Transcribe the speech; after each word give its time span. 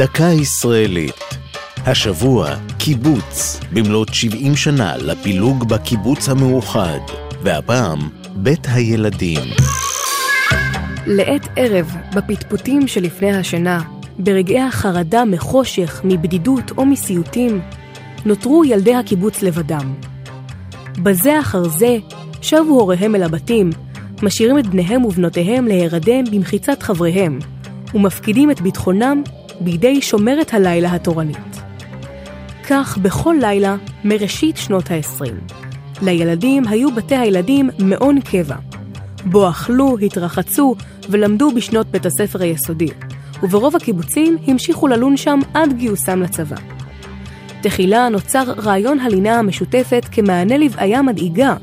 דקה 0.00 0.24
ישראלית. 0.24 1.20
השבוע, 1.86 2.54
קיבוץ, 2.78 3.60
במלאת 3.72 4.14
70 4.14 4.56
שנה 4.56 4.96
לפילוג 4.96 5.68
בקיבוץ 5.68 6.28
המאוחד, 6.28 6.98
והפעם, 7.42 7.98
בית 8.34 8.66
הילדים. 8.70 9.40
לעת 11.06 11.48
ערב, 11.56 11.96
בפטפוטים 12.14 12.88
שלפני 12.88 13.36
השינה, 13.36 13.82
ברגעי 14.18 14.60
החרדה 14.60 15.24
מחושך, 15.24 16.00
מבדידות 16.04 16.70
או 16.78 16.86
מסיוטים, 16.86 17.60
נותרו 18.24 18.64
ילדי 18.64 18.94
הקיבוץ 18.94 19.42
לבדם. 19.42 19.94
בזה 21.02 21.40
אחר 21.40 21.68
זה, 21.68 21.96
שבו 22.42 22.80
הוריהם 22.80 23.14
אל 23.14 23.22
הבתים, 23.22 23.70
משאירים 24.22 24.58
את 24.58 24.66
בניהם 24.66 25.04
ובנותיהם 25.04 25.66
להירדם 25.66 26.24
במחיצת 26.32 26.82
חבריהם, 26.82 27.38
ומפקידים 27.94 28.50
את 28.50 28.60
ביטחונם 28.60 29.22
בידי 29.60 30.02
שומרת 30.02 30.54
הלילה 30.54 30.94
התורנית. 30.94 31.60
כך 32.68 32.98
בכל 32.98 33.36
לילה 33.40 33.76
מראשית 34.04 34.56
שנות 34.56 34.90
ה-20. 34.90 35.54
לילדים 36.02 36.68
היו 36.68 36.94
בתי 36.94 37.16
הילדים 37.16 37.70
מעון 37.78 38.20
קבע, 38.20 38.56
בו 39.24 39.48
אכלו, 39.48 39.98
התרחצו 39.98 40.74
ולמדו 41.08 41.50
בשנות 41.50 41.86
בית 41.86 42.06
הספר 42.06 42.42
היסודי, 42.42 42.88
וברוב 43.42 43.76
הקיבוצים 43.76 44.36
המשיכו 44.46 44.88
ללון 44.88 45.16
שם 45.16 45.40
עד 45.54 45.72
גיוסם 45.72 46.22
לצבא. 46.22 46.56
תחילה 47.62 48.08
נוצר 48.08 48.42
רעיון 48.42 49.00
הלינה 49.00 49.38
המשותפת 49.38 50.06
כמענה 50.12 50.58
לבעיה 50.58 51.02
מדאיגה. 51.02 51.54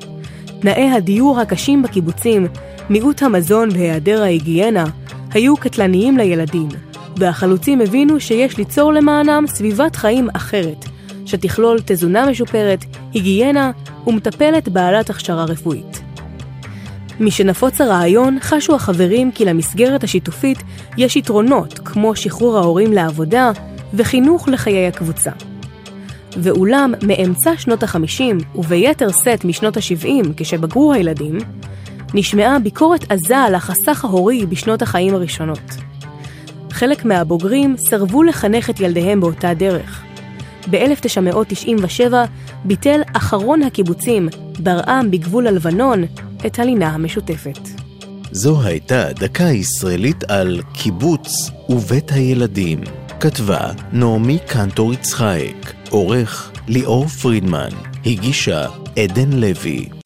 תנאי 0.60 0.92
הדיור 0.92 1.40
הקשים 1.40 1.84
בקיבוצים, 1.84 2.48
מיעוט 2.90 3.24
המזון 3.24 3.70
והיעדר 3.72 4.22
ההיגיינה, 4.24 4.86
היו 5.34 5.58
קטלניים 5.58 6.18
לילדים, 6.18 6.68
והחלוצים 7.18 7.82
הבינו 7.82 8.20
שיש 8.20 8.58
ליצור 8.58 8.94
למענם 8.94 9.44
סביבת 9.48 9.96
חיים 9.96 10.30
אחרת, 10.34 10.86
שתכלול 11.26 11.78
תזונה 11.86 12.26
משופרת, 12.30 12.86
היגיינה 13.14 13.72
ומטפלת 14.08 14.70
בעלת 14.70 15.10
הכשרה 15.10 15.46
רפואית. 15.46 16.02
משנפוץ 17.20 17.82
הרעיון, 17.82 18.38
חשו 18.42 18.76
החברים 18.76 19.32
כי 19.32 19.46
למסגרת 19.46 20.04
השיתופית 20.04 20.64
יש 20.98 21.16
יתרונות 21.16 21.80
כמו 21.80 22.16
שחרור 22.16 22.58
ההורים 22.58 22.94
לעבודה 22.94 23.52
וחינוך 23.94 24.48
לחיי 24.48 24.88
הקבוצה. 24.88 25.32
ואולם, 26.38 26.94
מאמצע 27.02 27.52
שנות 27.58 27.84
ה-50 27.84 28.44
וביתר 28.56 29.12
שאת 29.12 29.46
משנות 29.46 29.78
ה-70 29.78 30.28
כשבגרו 30.38 30.94
הילדים, 30.94 31.38
נשמעה 32.14 32.60
ביקורת 32.60 33.12
עזה 33.12 33.38
על 33.38 33.56
החסך 33.56 34.06
ההורי 34.06 34.46
בשנות 34.46 34.82
החיים 34.82 35.14
הראשונות. 35.14 35.76
חלק 36.78 37.06
מהבוגרים 37.06 37.78
סרבו 37.78 38.24
לחנך 38.24 38.70
את 38.70 38.80
ילדיהם 38.80 39.22
באותה 39.22 39.54
דרך. 39.54 40.04
ב-1997 40.70 42.14
ביטל 42.66 43.02
אחרון 43.14 43.64
הקיבוצים, 43.64 44.30
ברעם 44.60 45.12
בגבול 45.12 45.48
הלבנון, 45.48 46.04
את 46.46 46.60
הלינה 46.60 46.90
המשותפת. 46.90 47.60
זו 48.32 48.62
הייתה 48.64 49.14
דקה 49.14 49.44
ישראלית 49.44 50.24
על 50.24 50.62
קיבוץ 50.74 51.52
ובית 51.70 52.12
הילדים. 52.12 52.80
כתבה 53.20 53.72
נעמי 53.94 54.38
קנטור 54.48 54.94
יצחייק, 54.94 55.74
עורך 55.90 56.52
ליאור 56.68 57.08
פרידמן, 57.08 57.70
הגישה 58.06 58.68
עדן 58.96 59.34
לוי. 59.34 59.97